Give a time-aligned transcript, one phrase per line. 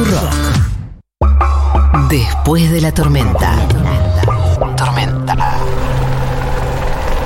[0.00, 0.32] Futurock.
[2.08, 3.54] Después de la tormenta.
[4.74, 5.36] Tormenta.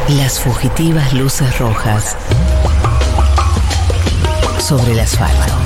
[0.09, 2.17] Las fugitivas luces rojas
[4.59, 5.64] sobre el asfalto.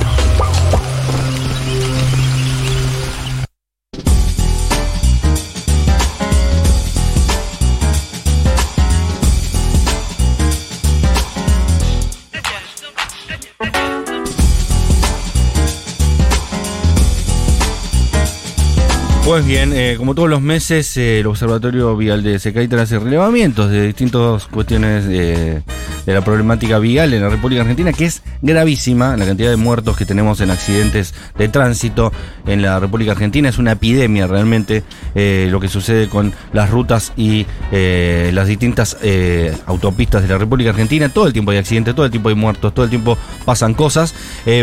[19.29, 23.69] Pues bien, eh, como todos los meses, eh, el Observatorio Vial de Secaitra hace relevamientos
[23.69, 25.61] de distintas cuestiones de,
[26.09, 29.15] de la problemática vial en la República Argentina, que es gravísima.
[29.15, 32.11] La cantidad de muertos que tenemos en accidentes de tránsito
[32.47, 34.81] en la República Argentina es una epidemia realmente
[35.13, 40.39] eh, lo que sucede con las rutas y eh, las distintas eh, autopistas de la
[40.39, 41.09] República Argentina.
[41.09, 43.15] Todo el tiempo hay accidentes, todo el tiempo hay muertos, todo el tiempo
[43.45, 44.15] pasan cosas.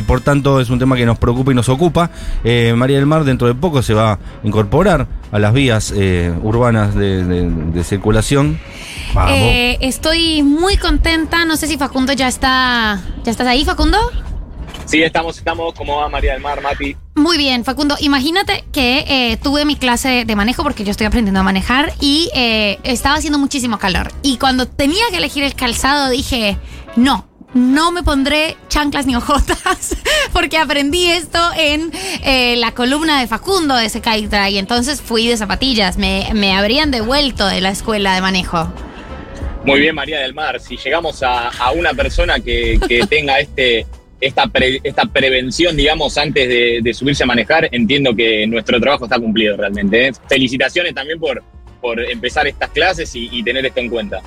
[0.05, 2.11] Por tanto, es un tema que nos preocupa y nos ocupa.
[2.75, 6.95] María del Mar dentro de poco se va a incorporar a las vías eh, urbanas
[6.95, 8.59] de, de- de circulación.
[9.15, 9.33] Vamos.
[9.35, 11.45] Eh, estoy muy contenta.
[11.45, 13.01] No sé si Facundo ya está.
[13.25, 13.99] ¿Ya estás ahí, Facundo?
[14.85, 15.75] Sí, estamos, estamos.
[15.75, 16.97] ¿Cómo va María del Mar, Mati?
[17.17, 17.97] Muy bien, Facundo.
[18.01, 22.31] Imagínate que eh, tuve mi clase de manejo porque yo estoy aprendiendo a manejar y
[22.35, 24.13] eh, estaba haciendo muchísimo calor.
[24.23, 26.57] Y cuando tenía que elegir el calzado dije,
[26.95, 27.27] no.
[27.57, 29.97] No me pondré chanclas ni ojotas
[30.35, 31.91] porque aprendí esto en
[32.23, 35.97] eh, la columna de Facundo de Secaitra y entonces fui de zapatillas.
[35.97, 38.71] Me, me habrían devuelto de la escuela de manejo.
[39.65, 40.61] Muy bien, María del Mar.
[40.61, 43.87] Si llegamos a, a una persona que, que tenga este,
[44.21, 49.05] esta, pre- esta prevención, digamos, antes de, de subirse a manejar, entiendo que nuestro trabajo
[49.07, 50.09] está cumplido realmente.
[50.09, 50.13] ¿eh?
[50.29, 51.43] Felicitaciones también por,
[51.81, 54.21] por empezar estas clases y, y tener esto en cuenta.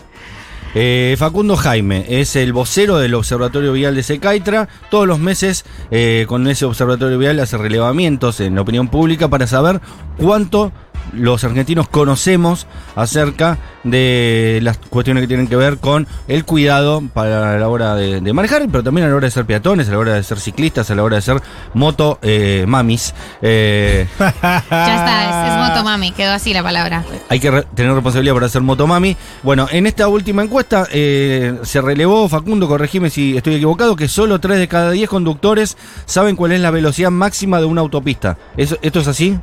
[0.76, 4.68] Eh, Facundo Jaime es el vocero del Observatorio Vial de Secaitra.
[4.92, 9.48] Todos los meses eh, con ese Observatorio Vial hace relevamientos en la opinión pública para
[9.48, 9.82] saber
[10.18, 10.72] cuánto
[11.14, 17.58] los argentinos conocemos acerca de las cuestiones que tienen que ver con el cuidado para
[17.58, 19.98] la hora de, de manejar, pero también a la hora de ser peatones, a la
[20.00, 21.42] hora de ser ciclistas, a la hora de ser
[21.74, 23.14] moto eh, mamis.
[23.42, 27.04] Eh, Ya está, es, es motomami, quedó así la palabra.
[27.30, 29.16] hay que re- tener responsabilidad para ser motomami.
[29.44, 34.40] Bueno, en esta última encuesta eh, se relevó, Facundo, corregime si estoy equivocado, que solo
[34.40, 38.38] 3 de cada 10 conductores saben cuál es la velocidad máxima de una autopista.
[38.58, 39.38] ¿Eso- ¿Esto es así?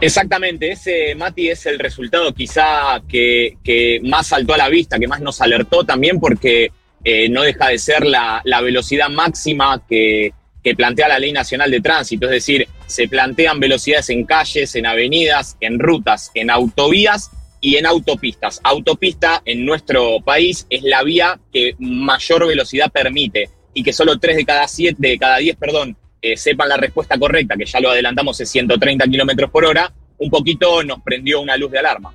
[0.00, 5.20] Exactamente, ese Mati es el resultado quizá que, más saltó a la vista, que más
[5.20, 6.70] nos alertó también porque
[7.04, 10.32] eh, no deja de ser la, velocidad máxima que,
[10.62, 14.86] que plantea la Ley Nacional de Tránsito, es decir, se plantean velocidades en calles, en
[14.86, 17.30] avenidas, en rutas, en autovías
[17.60, 18.60] y en autopistas.
[18.62, 24.36] Autopista en nuestro país es la vía que mayor velocidad permite y que solo 3
[24.36, 27.90] de cada 7, de cada 10, perdón, eh, sepan la respuesta correcta, que ya lo
[27.90, 32.14] adelantamos es 130 kilómetros por hora, un poquito nos prendió una luz de alarma.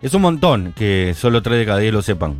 [0.00, 2.36] Es un montón que solo 3 de cada 10 lo sepan.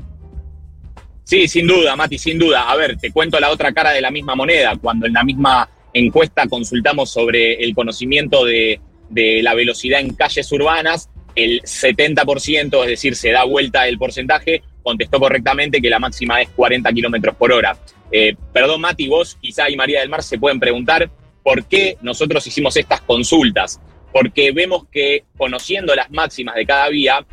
[1.25, 2.71] Sí, sin duda, Mati, sin duda.
[2.71, 4.77] A ver, te cuento la otra cara de la misma moneda.
[4.81, 8.81] Cuando en la misma encuesta consultamos sobre el conocimiento de,
[9.11, 14.63] de la velocidad en calles urbanas, el 70%, es decir, se da vuelta el porcentaje,
[14.89, 17.77] contestó correctamente que la máxima es 40 kilómetros por hora.
[18.11, 21.11] Eh, perdón, Mati, vos, quizá y María del Mar se pueden preguntar
[21.43, 23.81] por qué nosotros hicimos estas consultas.
[24.13, 27.27] Porque vemos que conociendo las máximas de cada vía,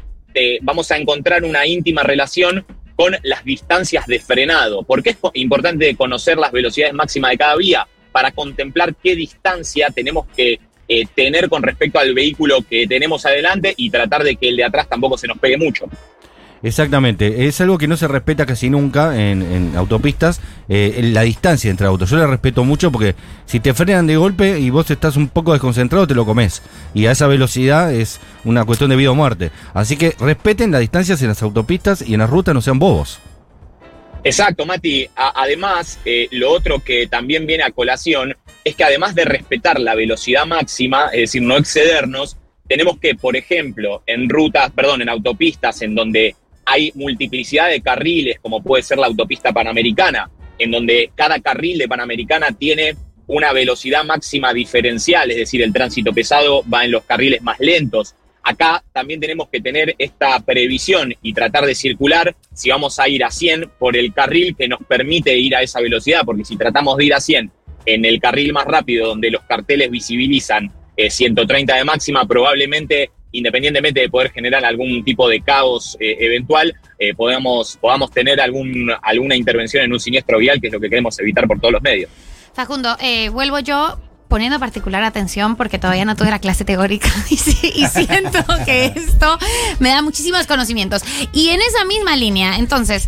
[0.64, 2.66] vamos a encontrar una íntima relación
[2.98, 4.84] con las distancias de frenado.
[4.84, 7.88] ¿Por qué es importante conocer las velocidades máximas de cada vía?
[8.12, 13.74] Para contemplar qué distancia tenemos que eh, tener con respecto al vehículo que tenemos adelante
[13.76, 15.86] y tratar de que el de atrás tampoco se nos pegue mucho.
[16.64, 21.86] Exactamente, es algo que no se respeta casi nunca en, autopistas, eh, la distancia entre
[21.86, 22.10] autos.
[22.10, 25.54] Yo la respeto mucho porque si te frenan de golpe y vos estás un poco
[25.54, 26.64] desconcentrado, te lo comes.
[26.94, 29.52] Y a esa velocidad es una cuestión de vida o muerte.
[29.74, 33.20] Así que respeten las distancias en las autopistas y en las rutas, no sean bobos.
[34.24, 35.08] Exacto, Mati.
[35.16, 39.94] Además, eh, lo otro que también viene a colación es que además de respetar la
[39.94, 42.38] velocidad máxima, es decir, no excedernos,
[42.68, 46.36] tenemos que, por ejemplo, en rutas, perdón, en autopistas en donde
[46.66, 51.88] hay multiplicidad de carriles, como puede ser la autopista panamericana, en donde cada carril de
[51.88, 52.96] panamericana tiene
[53.28, 58.16] una velocidad máxima diferencial, es decir, el tránsito pesado va en los carriles más lentos.
[58.44, 63.24] Acá también tenemos que tener esta previsión y tratar de circular si vamos a ir
[63.24, 66.98] a 100 por el carril que nos permite ir a esa velocidad, porque si tratamos
[66.98, 67.52] de ir a 100
[67.88, 74.00] en el carril más rápido donde los carteles visibilizan eh, 130 de máxima, probablemente, independientemente
[74.02, 79.36] de poder generar algún tipo de caos eh, eventual, eh, podamos, podamos tener algún, alguna
[79.36, 82.10] intervención en un siniestro vial, que es lo que queremos evitar por todos los medios.
[82.54, 84.00] Facundo, eh, vuelvo yo
[84.30, 89.38] poniendo particular atención porque todavía no tuve la clase teórica y, siento que esto
[89.80, 91.04] me da muchísimos conocimientos.
[91.34, 93.08] Y en esa misma línea, entonces,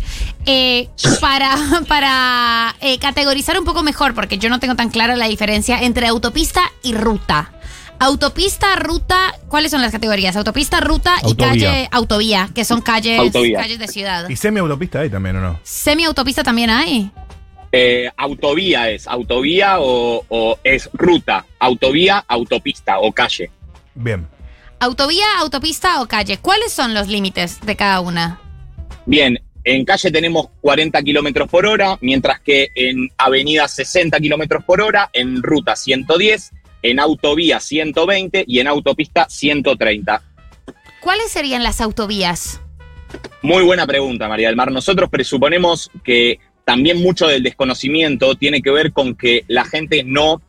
[1.20, 1.56] para,
[1.88, 6.70] para categorizar un poco mejor, porque yo no tengo tan clara la diferencia entre autopista
[6.82, 7.57] y ruta.
[8.00, 10.36] Autopista, ruta, ¿cuáles son las categorías?
[10.36, 11.48] Autopista, ruta y Autovía.
[11.48, 13.58] calle, autovía, que son calles, Autovía.
[13.60, 14.28] calles de ciudad.
[14.28, 15.60] Y semiautopista hay también, ¿o no?
[15.64, 17.10] ¿Semi-autopista también hay?
[17.72, 23.50] Eh, autovía es autovía o, o es ruta, autovía, autopista o calle.
[23.94, 24.26] Bien.
[24.80, 26.38] Autovía, autopista o calle.
[26.38, 28.40] ¿Cuáles son los límites de cada una?
[29.06, 34.80] Bien, en calle tenemos 40 kilómetros por hora, mientras que en avenida 60 kilómetros por
[34.80, 36.52] hora, en ruta 110,
[36.82, 40.22] en autovía 120 y en autopista 130.
[41.00, 42.60] ¿Cuáles serían las autovías?
[43.42, 44.72] Muy buena pregunta, María del Mar.
[44.72, 50.42] Nosotros presuponemos que también mucho del desconocimiento tiene que ver con que la gente no,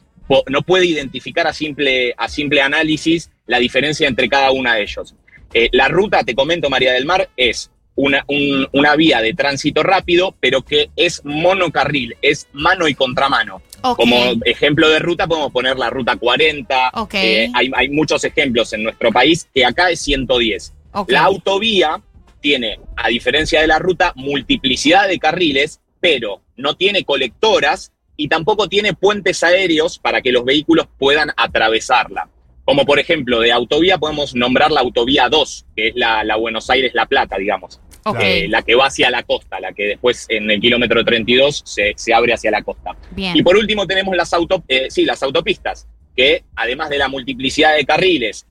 [0.48, 5.16] no puede identificar a simple, a simple análisis la diferencia entre cada una de ellos.
[5.54, 9.84] Eh, la ruta, te comento, María del Mar, es una, un- una vía de tránsito
[9.84, 13.62] rápido, pero que es monocarril, es mano y contramano.
[13.98, 14.16] Como
[14.46, 16.92] ejemplo de ruta podemos poner la ruta 40.
[16.94, 17.14] Ok.
[17.16, 20.74] eh, hay, hay muchos ejemplos en nuestro país que acá es 110.
[20.94, 21.12] ok.
[21.12, 22.02] La autovía
[22.42, 28.68] tiene, a diferencia de la ruta, multiplicidad de carriles, pero no tiene colectoras y tampoco
[28.70, 32.30] tiene puentes aéreos para que los vehículos puedan atravesarla.
[32.66, 36.70] Como por ejemplo, de autovía podemos nombrar la autovía 2, que es la, la Buenos
[36.70, 37.80] Aires-La Plata, digamos.
[38.22, 41.94] Eh, la que va hacia la costa, la que después en el kilómetro 32 se,
[41.96, 42.96] se abre hacia la costa.
[43.12, 43.36] bien.
[43.36, 47.76] Y por último tenemos las, auto, eh, sí, las autopistas, que además de la multiplicidad
[47.76, 48.48] de carriles,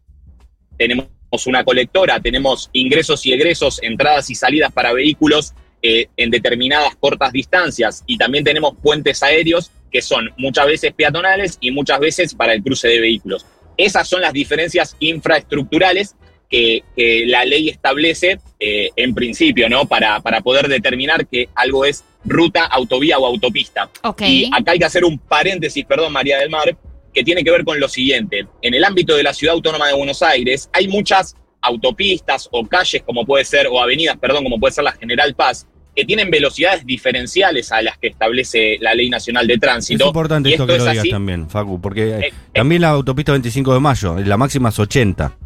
[0.76, 1.08] tenemos
[1.46, 7.32] una colectora, tenemos ingresos y egresos, entradas y salidas para vehículos eh, en determinadas cortas
[7.32, 12.52] distancias y también tenemos puentes aéreos que son muchas veces peatonales y muchas veces para
[12.52, 13.46] el cruce de vehículos.
[13.76, 16.16] Esas son las diferencias infraestructurales
[16.50, 19.86] que, que la ley establece eh, en principio, ¿no?
[19.86, 23.88] Para, para poder determinar que algo es ruta, autovía o autopista.
[24.02, 24.22] ok.
[24.22, 26.76] Y acá hay que hacer un paréntesis, perdón, María del Mar,
[27.14, 28.46] que tiene que ver con lo siguiente.
[28.62, 33.02] En el ámbito de la Ciudad Autónoma de Buenos Aires hay muchas autopistas o calles,
[33.02, 36.86] como puede ser, o avenidas, perdón, como puede ser la General Paz, que tienen velocidades
[36.86, 40.06] diferenciales a las que establece la Ley Nacional de Es Tránsito.
[40.06, 41.10] importante Y esto que es lo digas así.
[41.10, 42.32] también, Facu, porque Eh, eh.
[42.54, 45.36] también la autopista 25 de mayo, la máxima es 80.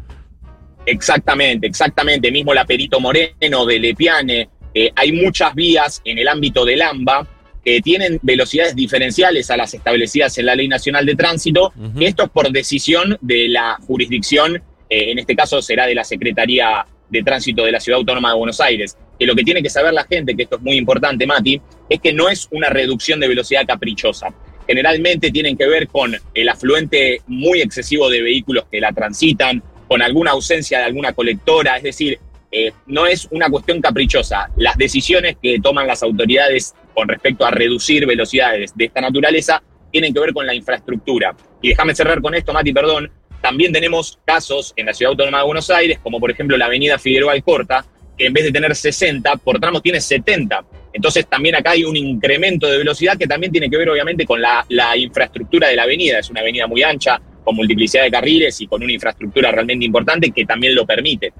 [0.85, 2.31] Exactamente, exactamente.
[2.31, 4.49] Mismo la Perito Moreno, de Lepiane.
[4.73, 7.27] eh, hay muchas vías en el ámbito del AMBA
[7.63, 11.71] que tienen velocidades diferenciales a las establecidas en la Ley Nacional de Tránsito.
[11.97, 14.57] Que Esto es por decisión de la jurisdicción,
[14.89, 18.37] eh, en este caso será de la Secretaría de Tránsito de la Ciudad Autónoma de
[18.37, 18.97] Buenos Aires.
[19.17, 22.01] Que lo que tiene que saber la gente, que esto es muy importante, Mati, es
[22.01, 24.33] que no es una reducción de velocidad caprichosa.
[24.67, 29.61] Generalmente tienen que ver con el afluente muy excesivo de vehículos que la transitan,
[29.93, 32.17] con alguna ausencia de alguna colectora, es decir,
[32.51, 34.49] eh, no es una cuestión caprichosa.
[34.57, 39.61] Las decisiones que toman las autoridades con respecto a reducir velocidades de esta naturaleza
[39.91, 41.35] tienen que ver con la infraestructura.
[41.61, 43.11] Y déjame cerrar con esto, Mati, perdón.
[43.39, 46.97] También tenemos casos en la Ciudad Autónoma de Buenos Aires, como por ejemplo la avenida
[46.97, 47.85] Figueroa Alcorta,
[48.17, 50.65] que en vez de tener 60, por tramos tiene 70.
[50.91, 54.41] Entonces también acá hay un incremento de velocidad que también tiene que ver obviamente con
[54.41, 56.17] la, la infraestructura de la avenida.
[56.17, 60.31] Es una avenida muy ancha, con multiplicidad de carriles y con una infraestructura realmente importante
[60.31, 61.33] que también lo permite.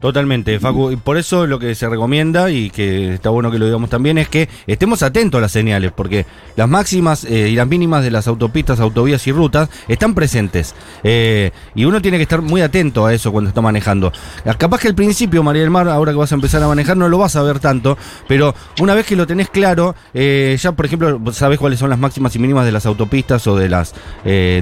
[0.00, 0.92] Totalmente, Facu.
[0.92, 4.16] Y por eso lo que se recomienda, y que está bueno que lo digamos también,
[4.16, 6.24] es que estemos atentos a las señales, porque
[6.56, 10.74] las máximas eh, y las mínimas de las autopistas, autovías y rutas están presentes.
[11.04, 14.10] Eh, y uno tiene que estar muy atento a eso cuando está manejando.
[14.46, 16.96] Ah, Capaz que al principio, María del Mar, ahora que vas a empezar a manejar,
[16.96, 20.72] no lo vas a ver tanto, pero una vez que lo tenés claro, eh, ya
[20.72, 23.94] por ejemplo, sabes cuáles son las máximas y mínimas de las autopistas o de las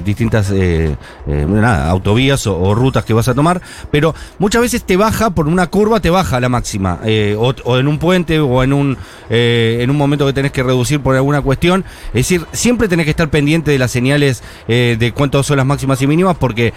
[0.03, 0.51] distintas
[1.87, 5.99] autovías o rutas que vas a tomar, pero muchas veces te baja por una curva,
[5.99, 8.97] te baja la máxima, eh, o, en un puente o en un,
[9.29, 11.83] eh, en un momento que tenés que reducir por alguna cuestión.
[12.07, 15.65] Es decir, siempre tenés que estar pendiente de las señales eh, de cuántas son las
[15.65, 16.73] máximas y mínimas, porque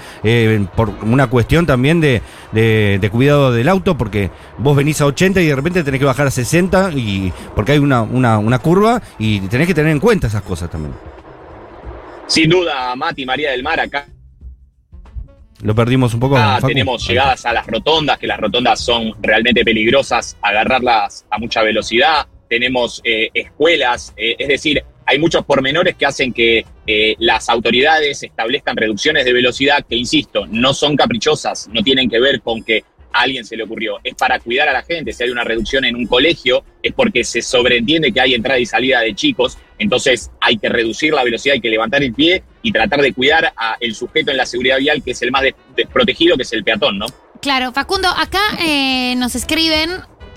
[0.77, 5.41] por una cuestión también de, de- de cuidado del auto, porque vos venís a 80
[5.41, 9.03] y de repente tenés que bajar a 60, y porque hay una, una, una curva
[9.19, 10.95] y tenés que tener en cuenta esas cosas también.
[12.27, 14.07] Sin duda, Mati, María del Mar, acá
[15.63, 16.37] Lo perdimos un poco.
[16.37, 16.69] Ah, Facu.
[16.69, 22.27] tenemos llegadas a las rotondas, que las rotondas son realmente peligrosas, agarrarlas a mucha velocidad.
[22.49, 28.23] Tenemos eh, escuelas, eh, es decir, hay muchos pormenores que hacen que eh, las autoridades
[28.23, 32.85] establezcan reducciones de velocidad que, insisto, no son caprichosas, no tienen que ver con que
[33.13, 33.99] a alguien se le ocurrió.
[34.03, 35.13] Es para cuidar a la gente.
[35.13, 38.67] Si hay una reducción en un colegio, es porque se sobreentiende que hay entrada y
[38.67, 39.59] salida de chicos.
[39.79, 43.53] Entonces hay que reducir la velocidad, hay que levantar el pie y tratar de cuidar
[43.57, 45.45] al sujeto en la seguridad vial, que es el más
[45.77, 47.07] desprotegido, que es el peatón, ¿no?
[47.41, 49.91] Claro, Facundo, acá eh, nos escriben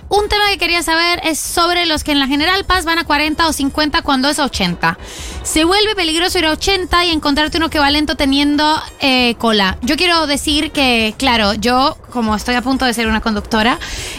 [0.10, 3.06] un tema que quería saber es sobre los que en la General Paz van a
[3.06, 4.98] 40 o 50 cuando es 80.
[5.44, 9.78] Se vuelve peligroso ir a 80 y encontrarte uno que va lento teniendo eh, cola.
[9.82, 13.78] Yo quiero decir que, claro, yo como estoy a punto de ser una conductora,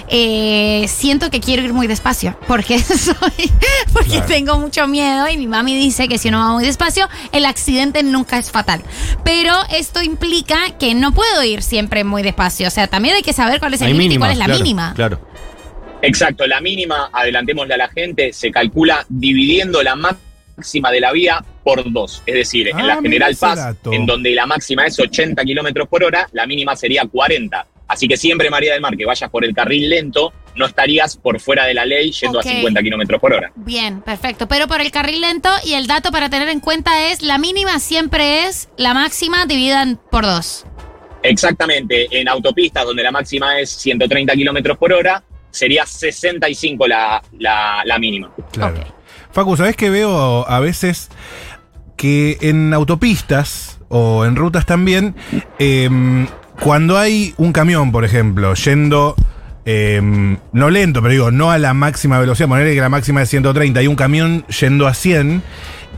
[0.08, 3.50] eh, siento que quiero ir muy despacio porque soy,
[3.92, 7.46] porque tengo mucho miedo y mi mami dice que si uno va muy despacio, el
[7.46, 8.82] accidente nunca es fatal.
[9.24, 12.68] Pero esto implica que no puedo ir siempre muy despacio.
[12.68, 14.92] O sea, también hay que saber cuál es el límite y cuál es la mínima.
[14.94, 15.20] Claro.
[16.06, 21.44] Exacto, la mínima, adelantémosle a la gente, se calcula dividiendo la máxima de la vía
[21.64, 22.22] por dos.
[22.26, 26.04] Es decir, en la ah, General Paz, en donde la máxima es 80 kilómetros por
[26.04, 27.66] hora, la mínima sería 40.
[27.88, 31.40] Así que siempre, María del Mar, que vayas por el carril lento, no estarías por
[31.40, 33.52] fuera de la ley yendo a 50 kilómetros por hora.
[33.56, 34.48] Bien, perfecto.
[34.48, 37.78] Pero por el carril lento y el dato para tener en cuenta es la mínima
[37.78, 40.66] siempre es la máxima dividida por dos.
[41.22, 42.08] Exactamente.
[42.10, 45.22] En autopistas donde la máxima es 130 kilómetros por hora,
[45.56, 48.30] sería 65 la, la, mínima.
[48.52, 48.84] Claro.
[49.32, 51.08] Facu, ¿sabes que veo a veces
[51.96, 55.14] que en autopistas o en rutas también,
[55.58, 56.26] em,
[56.60, 59.14] cuando hay un camión, por ejemplo, yendo...
[59.68, 63.30] Em, no lento, pero digo, no a la máxima velocidad, ponerle que la máxima es
[63.30, 65.42] 130, hay un camión yendo a 100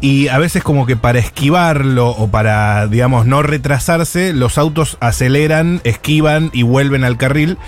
[0.01, 5.83] y a veces como que para esquivarlo o para, digamos, no retrasarse, los autos aceleran,
[5.85, 7.59] esquivan y vuelven al carril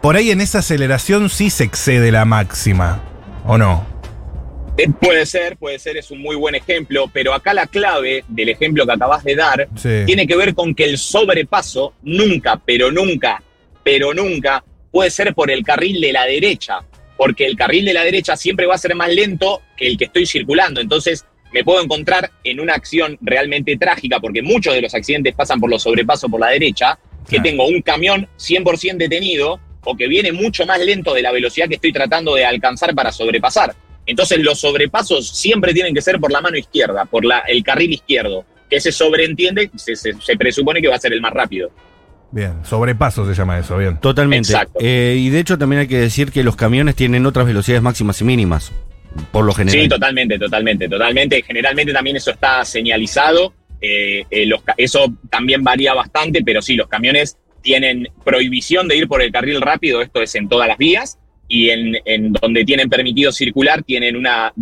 [0.00, 3.02] por ahí en esa aceleración sí se excede la máxima,
[3.44, 3.86] ¿o no?
[4.76, 8.48] Eh, puede ser, puede ser, es un muy buen ejemplo, pero acá la clave del
[8.48, 9.68] ejemplo que acabas de dar
[10.06, 13.42] tiene que ver con que el sobrepaso nunca, pero nunca,
[13.82, 16.78] pero nunca puede ser por el carril de la derecha,
[17.18, 20.06] porque el carril de la derecha siempre va a ser más lento que el que
[20.06, 20.80] estoy circulando.
[20.80, 25.60] Entonces me puedo encontrar en una acción realmente trágica, porque muchos de los accidentes pasan
[25.60, 30.32] por los sobrepasos por la derecha, que tengo un camión 100% detenido o que viene
[30.32, 33.74] mucho más lento de la velocidad que estoy tratando de alcanzar para sobrepasar.
[34.06, 37.92] Entonces los sobrepasos siempre tienen que ser por la mano izquierda, por la, el carril
[37.92, 41.70] izquierdo, que se sobreentiende, se, se, presupone que va a ser el más rápido.
[42.32, 43.98] Bien, sobrepaso se llama eso, bien.
[43.98, 44.52] Totalmente.
[44.80, 48.20] Eh, y de hecho también hay que decir que los camiones tienen otras velocidades máximas
[48.20, 48.72] y mínimas,
[49.32, 49.80] por lo general.
[49.80, 51.42] Sí, totalmente, totalmente, totalmente.
[51.42, 53.52] Generalmente también eso está señalizado.
[53.80, 59.22] Eh, eh, eso también varía bastante, pero sí, los camiones tienen prohibición de ir por
[59.22, 63.82] el carril rápido, esto es en todas las vías, y en, donde tienen permitido circular
[63.82, 64.52] tienen una,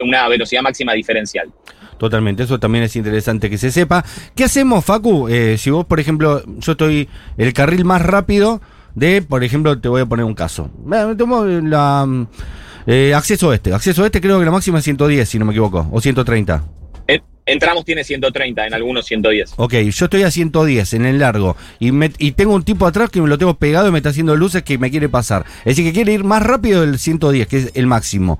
[0.00, 1.50] una velocidad máxima diferencial.
[1.98, 4.04] Totalmente, eso también es interesante que se sepa.
[4.34, 5.28] ¿Qué hacemos, Facu?
[5.28, 8.60] Eh, si vos, por ejemplo, yo estoy el carril más rápido
[8.94, 10.70] de, por ejemplo, te voy a poner un caso.
[11.16, 12.26] Tomo la
[12.86, 13.72] eh, acceso este.
[13.72, 16.64] Acceso este creo que la máxima es 110, si no me equivoco, o 130.
[17.50, 19.54] Entramos tiene 130, en algunos 110.
[19.56, 23.20] Ok, yo estoy a 110 en el largo y, y tengo un tipo atrás que
[23.20, 25.44] me lo tengo pegado y me está haciendo luces que me quiere pasar.
[25.60, 28.38] Es decir, que quiere ir más rápido del 110, que es el máximo.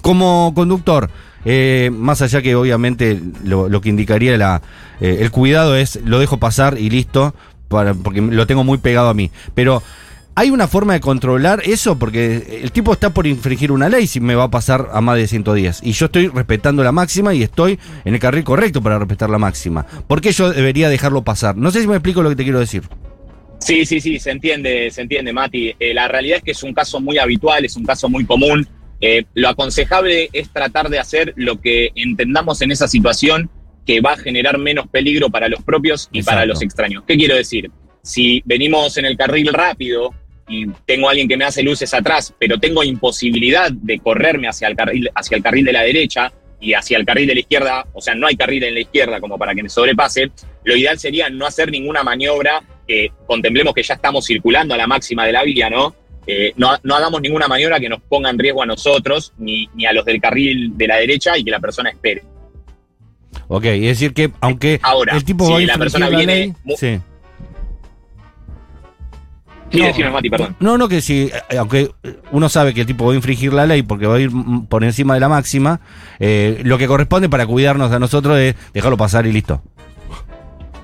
[0.00, 1.10] Como conductor,
[1.44, 4.62] eh, más allá que obviamente lo, que indicaría la,
[5.00, 7.34] eh, el cuidado es lo dejo pasar y listo,
[7.68, 9.30] para, porque lo tengo muy pegado a mí.
[9.54, 9.82] Pero
[10.34, 11.98] ¿Hay una forma de controlar eso?
[11.98, 15.18] Porque el tipo está por infringir una ley si me va a pasar a más
[15.18, 15.80] de 110.
[15.82, 19.36] Y yo estoy respetando la máxima y estoy en el carril correcto para respetar la
[19.36, 19.86] máxima.
[20.08, 21.58] ¿Por qué yo debería dejarlo pasar?
[21.58, 22.84] No sé si me explico lo que te quiero decir.
[23.60, 25.74] Sí, sí, sí, se entiende, se entiende, Mati.
[25.78, 28.66] Eh, la realidad es que es un caso muy habitual, es un caso muy común.
[29.02, 33.50] Eh, lo aconsejable es tratar de hacer lo que entendamos en esa situación
[33.84, 37.04] que va a generar menos peligro para los propios y para los extraños.
[37.06, 37.70] ¿Qué quiero decir?
[38.02, 40.12] Si venimos en el carril rápido
[40.48, 44.68] y tengo a alguien que me hace luces atrás, pero tengo imposibilidad de correrme hacia
[44.68, 47.86] el carril, hacia el carril de la derecha y hacia el carril de la izquierda,
[47.92, 50.30] o sea, no hay carril en la izquierda como para que me sobrepase,
[50.64, 54.86] lo ideal sería no hacer ninguna maniobra que contemplemos que ya estamos circulando a la
[54.86, 55.94] máxima de la vía, ¿no?
[56.24, 59.86] Eh, no, no, hagamos ninguna maniobra que nos ponga en riesgo a nosotros ni, ni,
[59.86, 62.22] a los del carril de la derecha y que la persona espere.
[63.48, 66.54] Ok, es decir que aunque Ahora, el tipo si la persona viene...
[66.76, 67.00] sí
[70.60, 71.90] no, No, que si, eh, aunque
[72.30, 74.30] uno sabe que el tipo va a infringir la ley porque va a ir
[74.68, 75.80] por encima de la máxima,
[76.18, 79.62] eh, lo que corresponde para cuidarnos a nosotros es dejarlo pasar y listo.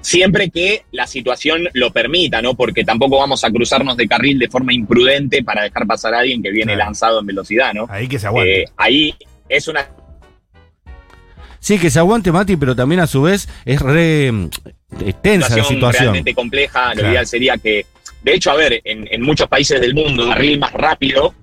[0.01, 2.55] Siempre que la situación lo permita, ¿no?
[2.55, 6.43] Porque tampoco vamos a cruzarnos de carril de forma imprudente para dejar pasar a alguien
[6.43, 7.87] que viene lanzado en velocidad, ¿no?
[7.91, 8.63] Ahí que se aguante.
[8.63, 9.15] Eh, ahí
[9.49, 9.87] es una
[11.61, 14.29] Sí, que se aguante Mati, pero también a su vez es re
[15.05, 16.05] extensa la situación.
[16.05, 16.95] Realmente compleja.
[16.95, 17.85] Lo ideal sería que
[18.23, 21.35] De hecho, a ver, en, en muchos países del mundo, el carril más rápido,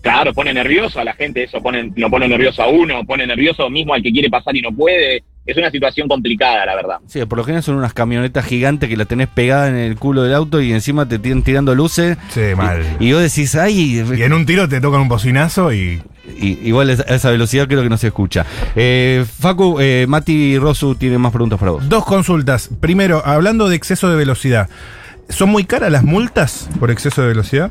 [0.00, 3.68] claro, pone nervioso a la gente, eso pone, lo pone nervioso a uno, pone nervioso
[3.70, 5.24] mismo al que quiere pasar y no puede.
[5.44, 6.96] Es una situación complicada, la verdad.
[7.08, 10.22] Sí, por lo general son unas camionetas gigantes que la tenés pegada en el culo
[10.22, 12.16] del auto y encima te tienen tirando luces.
[12.30, 12.84] Sí, mal.
[13.00, 16.00] Y, y vos decís, ay, Y en un tiro te tocan un bocinazo y.
[16.38, 18.46] y- igual a esa velocidad creo que no se escucha.
[18.76, 21.88] Eh, Facu, eh, Mati Rosu tiene más preguntas para vos.
[21.88, 22.70] Dos consultas.
[22.80, 24.68] Primero, hablando de exceso de velocidad.
[25.28, 27.70] ¿Son muy caras las multas por exceso de velocidad?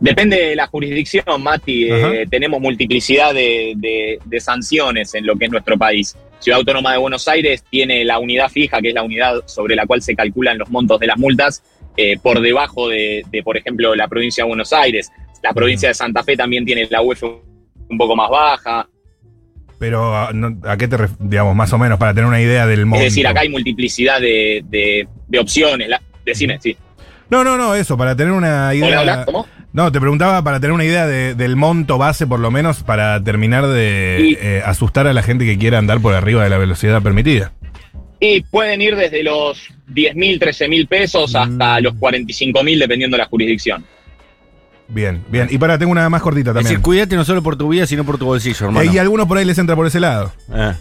[0.00, 1.84] Depende de la jurisdicción, Mati.
[1.90, 6.16] eh, tenemos multiplicidad de, de- de sanciones en lo que es nuestro país.
[6.40, 9.86] Ciudad Autónoma de Buenos Aires tiene la unidad fija, que es la unidad sobre la
[9.86, 11.62] cual se calculan los montos de las multas,
[11.96, 15.10] eh, por debajo de, de, por ejemplo, la provincia de Buenos Aires.
[15.44, 18.88] La provincia de Santa Fe también tiene la UF un poco más baja.
[19.78, 22.86] Pero, ¿a, no- a qué te digamos, más o menos, para tener una idea del
[22.86, 23.04] monto?
[23.04, 25.86] Es decir, acá hay multiplicidad de, de- de opciones.
[25.90, 26.74] La- decime, sí.
[27.28, 29.00] No, no, no, eso, para tener una idea.
[29.00, 29.46] Hola, hola, ¿cómo?
[29.74, 33.22] No, te preguntaba para tener una idea de- del monto base, por lo menos, para
[33.22, 36.56] terminar de Y- eh, asustar a la gente que quiera andar por arriba de la
[36.56, 37.52] velocidad permitida.
[38.20, 41.82] Y pueden ir desde los 10 mil, 13 mil pesos hasta Mm.
[41.82, 43.84] los 45 mil, dependiendo de la jurisdicción.
[44.88, 45.48] Bien, bien.
[45.50, 46.64] Y para, tengo una más cortita Es también.
[46.74, 48.88] decir, cuídate no solo por tu vida, sino por tu bolsillo, hermano.
[48.90, 50.32] Eh, y a algunos por ahí les entra por ese lado.
[50.54, 50.72] Eh.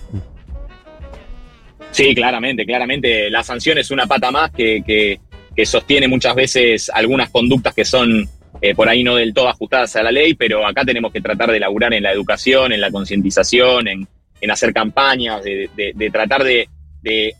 [1.91, 3.29] Sí, claramente, claramente.
[3.29, 5.19] La sanción es una pata más que, que-
[5.55, 8.27] que sostiene muchas veces algunas conductas que son
[8.61, 11.51] eh, por ahí no del todo ajustadas a la ley, pero acá tenemos que tratar
[11.51, 14.07] de laburar en la educación, en la concientización, en,
[14.41, 16.67] en hacer campañas, de, de- de tratar de,
[17.03, 17.35] de, eh,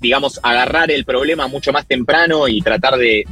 [0.00, 3.24] digamos, agarrar el problema mucho más temprano y tratar de,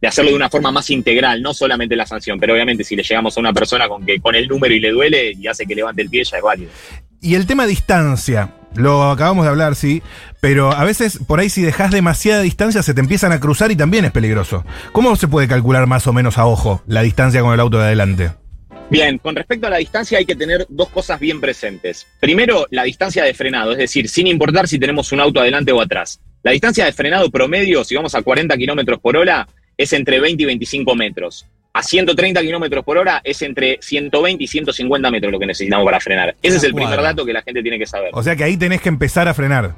[0.00, 3.02] de- hacerlo de una forma más integral, no solamente la sanción, pero obviamente si le
[3.02, 5.74] llegamos a una persona con que con el número y le duele y hace que
[5.74, 6.70] levante el pie, ya es válido.
[7.20, 10.02] Y el tema distancia, lo acabamos de hablar, sí,
[10.40, 13.76] pero a veces por ahí si dejas demasiada distancia se te empiezan a cruzar y
[13.76, 14.64] también es peligroso.
[14.92, 17.86] ¿Cómo se puede calcular más o menos a ojo la distancia con el auto de
[17.86, 18.30] adelante?
[18.90, 22.06] Bien, con respecto a la distancia hay que tener dos cosas bien presentes.
[22.20, 25.80] Primero, la distancia de frenado, es decir, sin importar si tenemos un auto adelante o
[25.80, 26.20] atrás.
[26.42, 29.46] La distancia de frenado promedio, si vamos a 40 kilómetros por hora,
[29.78, 31.46] es entre 20 y 25 metros.
[31.72, 36.00] A 130 kilómetros por hora es entre 120 y 150 metros lo que necesitamos para
[36.00, 36.34] frenar.
[36.42, 38.10] Ese es el primer dato que la gente tiene que saber.
[38.12, 39.74] O sea que ahí tenés que empezar a frenar.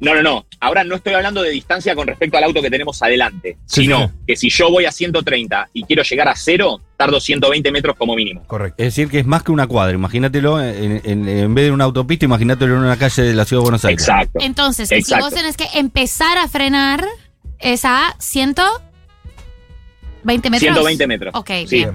[0.00, 0.46] No, no, no.
[0.58, 4.08] Ahora no estoy hablando de distancia con respecto al auto que tenemos adelante, Sí, sino
[4.08, 7.94] sí, que si yo voy a 130 y quiero llegar a cero, tardo 120 metros
[7.96, 8.42] como mínimo.
[8.48, 8.82] Correcto.
[8.82, 9.94] Es decir, que es más que una cuadra.
[9.94, 13.60] Imagínatelo, en, en- en vez de una autopista, imagínatelo en una calle de la ciudad
[13.60, 14.02] de Buenos Aires.
[14.02, 14.38] Exacto.
[14.42, 15.26] Entonces, que si Exacto.
[15.26, 17.04] vos tenés que empezar a frenar,
[17.62, 20.60] es a 120 metros.
[20.60, 21.34] 120 metros.
[21.34, 21.76] Ok, Sí.
[21.76, 21.92] bien.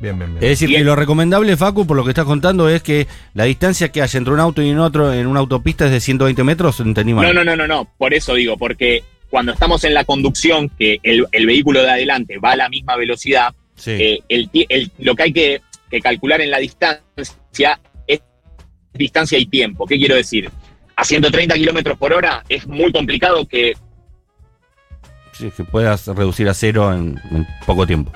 [0.00, 0.42] Bien, bien, bien.
[0.42, 0.80] Es decir, Bien.
[0.80, 4.08] que lo recomendable, Facu, por lo que estás contando, es que la distancia que hay
[4.14, 6.80] entre un auto y un otro en una autopista es de 120 metros.
[6.80, 7.26] ¿Entendí mal?
[7.26, 7.86] No, no, no, no, no.
[7.98, 12.38] Por eso digo, porque cuando estamos en la conducción, que el, el vehículo de adelante
[12.38, 13.90] va a la misma velocidad, Sí.
[13.92, 18.20] eh, el, lo que hay que, que calcular en la distancia es
[18.94, 19.86] distancia y tiempo.
[19.86, 20.50] ¿Qué quiero decir?
[20.96, 23.74] A 130 kilómetros por hora es muy complicado que
[25.56, 28.12] que puedas reducir a cero en, en poco tiempo.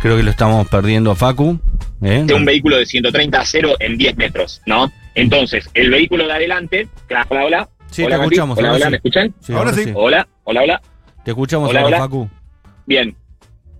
[0.00, 1.58] Creo que lo estamos perdiendo a Facu.
[2.02, 2.24] ¿eh?
[2.26, 4.92] de un vehículo de 130 a 0 en 10 metros, ¿no?
[5.14, 7.68] Entonces, el vehículo de adelante, hola, hola, hola.
[7.90, 8.58] Sí, hola, te escuchamos.
[8.58, 8.90] Hola, hola, sí.
[8.90, 9.34] ¿me escuchan?
[9.40, 9.92] Sí, Ahora sí.
[9.94, 10.82] Hola, hola, hola.
[11.24, 12.04] Te escuchamos Hola, ahora, hola.
[12.06, 12.30] Facu.
[12.86, 13.14] Bien,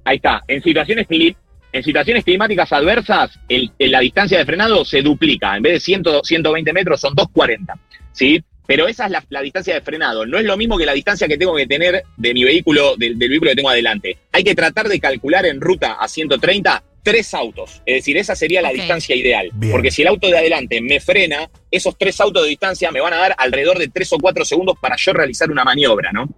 [0.04, 0.42] ahí está.
[0.46, 5.56] En situaciones, en situaciones climáticas adversas, el- el- la distancia de frenado se duplica.
[5.56, 7.74] En vez de 100, 120 metros, son 240.
[8.12, 8.44] ¿Sí?
[8.74, 10.24] Pero esa es la, la distancia de frenado.
[10.24, 13.18] No es lo mismo que la distancia que tengo que tener de mi vehículo, del,
[13.18, 14.16] del vehículo que tengo adelante.
[14.32, 17.82] Hay que tratar de calcular en ruta a 130 tres autos.
[17.84, 19.50] Es decir, esa sería la distancia ideal.
[19.54, 19.72] Bien.
[19.72, 23.12] Porque si el auto de adelante me frena, esos tres autos de distancia me van
[23.12, 26.28] a dar alrededor de tres o cuatro segundos para yo realizar una maniobra, ¿no?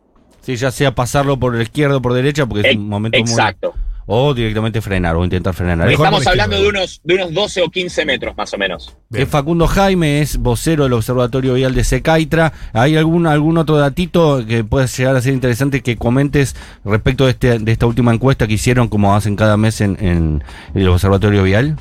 [0.40, 3.28] Sí, ya sea pasarlo por la izquierda o por derecha, porque es un momento muy-
[3.30, 3.74] Exacto.
[4.06, 5.78] O directamente frenar o intentar frenar.
[5.78, 8.96] Mejor Estamos hablando de unos, de unos 12 o 15 metros más o menos.
[9.08, 9.24] Bien.
[9.24, 12.52] Es Facundo Jaime, es vocero del Observatorio Vial de Secaitra.
[12.74, 17.30] ¿Hay algún, algún otro datito que pueda llegar a ser interesante que comentes respecto de,
[17.30, 21.42] este, de esta última encuesta que hicieron, como hacen cada mes en, en el Observatorio
[21.42, 21.76] Vial?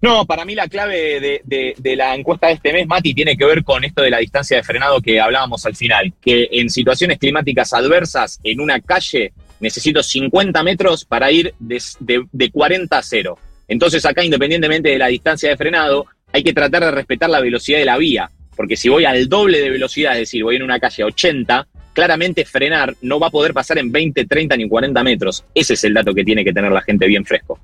[0.00, 3.38] No, para mí la clave de, de- de la encuesta de este mes, Mati, tiene
[3.38, 6.12] que ver con esto de la distancia de frenado que hablábamos al final.
[6.20, 12.26] Que en situaciones climáticas adversas, en una calle, necesito 50 metros para ir de, de-
[12.32, 13.38] de 40 a 0.
[13.68, 17.78] Entonces acá, independientemente de la distancia de frenado, hay que tratar de respetar la velocidad
[17.78, 18.30] de la vía.
[18.56, 21.66] Porque si voy al doble de velocidad, es decir, voy en una calle a 80,
[21.92, 25.44] claramente frenar no va a poder pasar en 20, 30 ni 40 metros.
[25.54, 27.58] Ese es el dato que tiene que tener la gente bien fresco.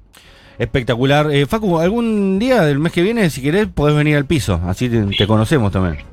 [0.58, 1.30] Espectacular.
[1.32, 4.60] Eh, Facu, algún día del mes que viene, si querés, podés venir al piso.
[4.66, 6.04] Así te, te conocemos también.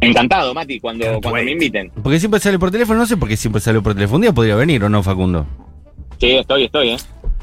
[0.00, 1.44] Encantado, Mati, cuando, Can't cuando wait.
[1.44, 1.90] me inviten.
[2.02, 4.16] Porque siempre sale por teléfono, no sé por qué siempre sale por teléfono.
[4.16, 5.46] Un día podría venir o no, Facundo.
[6.18, 6.96] Sí, estoy, estoy, ¿eh?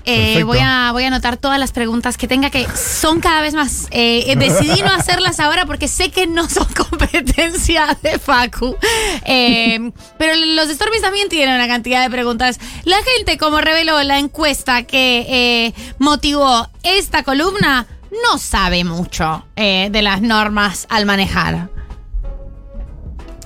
[0.10, 3.54] Eh, voy, a, voy a anotar todas las preguntas que tenga, que son cada vez
[3.54, 3.88] más.
[3.92, 8.78] Eh, eh, decidí no hacerlas ahora porque sé que no son competencia de Facu.
[9.26, 12.58] Eh, pero los Stormies también tienen una cantidad de preguntas.
[12.86, 17.86] La gente, como reveló la encuesta que eh, motivó esta columna,
[18.32, 21.70] no sabe mucho eh, de las normas al manejar.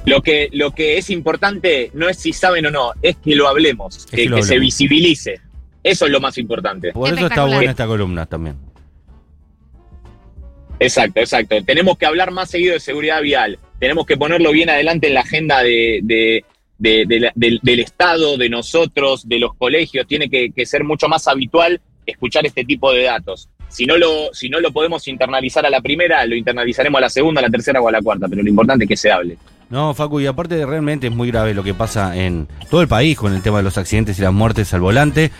[0.05, 3.47] Lo que, lo que es importante no es si saben o no, es que lo
[3.47, 5.39] hablemos, que que, lo que se visibilice.
[5.83, 6.91] Eso es lo más importante.
[6.91, 8.55] Por eso está buena esta columna también.
[10.79, 11.55] Exacto, exacto.
[11.63, 13.59] Tenemos que hablar más seguido de seguridad vial.
[13.79, 16.43] Tenemos que ponerlo bien adelante en la agenda de, de-
[16.79, 20.07] de- de la- del, del Estado, de nosotros, de los colegios.
[20.07, 23.47] Tiene que, que ser mucho más habitual escuchar este tipo de datos.
[23.69, 27.09] Si no, lo, si no lo podemos internalizar a la primera, lo internalizaremos a la
[27.09, 28.27] segunda, a la tercera o a la cuarta.
[28.27, 29.37] Pero lo importante es que se hable.
[29.71, 32.89] No, Facu, y aparte de realmente es muy grave lo que pasa en todo el
[32.89, 35.31] país con el tema de los accidentes y las muertes al volante.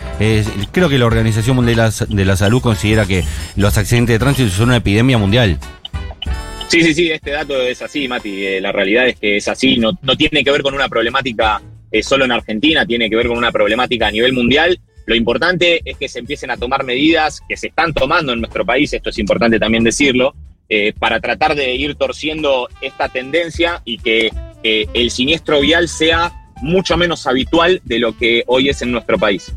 [0.72, 3.24] Creo que la Organización Mundial de la, de la Salud considera que
[3.56, 5.58] los accidentes de tránsito son una epidemia mundial.
[6.68, 8.46] Sí, sí, sí, este dato es así, Mati.
[8.46, 9.76] Eh, la realidad es que es así.
[9.76, 13.28] No, no tiene que ver con una problemática eh, solo en Argentina, tiene que ver
[13.28, 14.80] con una problemática a nivel mundial.
[15.04, 18.64] Lo importante es que se empiecen a tomar medidas que se están tomando en nuestro
[18.64, 20.34] país, esto es importante también decirlo,
[20.74, 24.32] eh, para tratar de ir torciendo esta tendencia y que
[24.62, 26.32] eh, el siniestro vial sea
[26.62, 29.52] mucho menos habitual de lo que hoy es en nuestro país.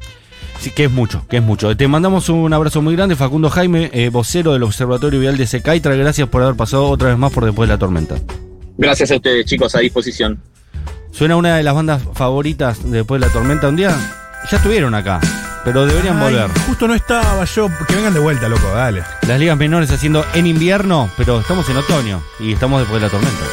[0.60, 1.78] Sí, que es mucho, que es mucho.
[1.78, 5.95] Te mandamos un abrazo muy grande, Facundo Jaime, eh, vocero del Observatorio Vial de Secaitra.
[5.95, 8.15] Gracias por haber pasado otra vez más por después de la tormenta.
[8.78, 10.41] Gracias a ustedes, chicos, a disposición.
[11.12, 13.95] Suena una de las bandas favoritas de después de la tormenta un día.
[14.51, 15.21] Ya estuvieron acá,
[15.65, 16.60] pero deberían Ay, volver.
[16.67, 17.69] Justo no estaba yo.
[17.88, 19.04] Que vengan de vuelta, loco, dale.
[19.28, 23.12] Las ligas menores haciendo en invierno, pero estamos en otoño y estamos después de la
[23.12, 23.43] tormenta.